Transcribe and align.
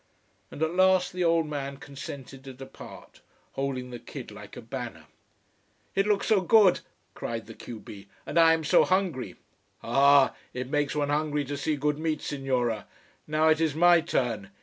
And 0.49 0.63
at 0.63 0.73
last 0.73 1.13
the 1.13 1.23
old 1.23 1.45
man 1.45 1.77
consented 1.77 2.43
to 2.45 2.53
depart, 2.53 3.21
holding 3.51 3.91
the 3.91 3.99
kid 3.99 4.31
like 4.31 4.57
a 4.57 4.59
banner. 4.63 5.05
"It 5.93 6.07
looks 6.07 6.25
so 6.25 6.41
good!" 6.41 6.79
cried 7.13 7.45
the 7.45 7.53
q 7.53 7.79
b. 7.79 8.07
"And 8.25 8.39
I 8.39 8.53
am 8.53 8.63
so 8.63 8.83
hungry." 8.83 9.35
"Ha 9.81 9.91
ha! 9.93 10.35
It 10.55 10.69
makes 10.71 10.95
one 10.95 11.09
hungry 11.09 11.45
to 11.45 11.55
see 11.55 11.75
good 11.75 11.99
meat, 11.99 12.23
Signora. 12.23 12.87
Now 13.27 13.49
it 13.49 13.61
is 13.61 13.75
my 13.75 14.01
turn. 14.01 14.49